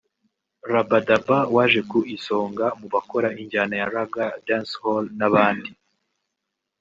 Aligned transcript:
Rabadaba 0.71 1.37
waje 1.55 1.81
ku 1.89 1.99
isonga 2.15 2.65
mu 2.79 2.87
bakora 2.93 3.27
injyana 3.41 3.73
ya 3.79 3.87
Ragga/Dancehall 3.93 5.05
n'abandi 5.17 5.71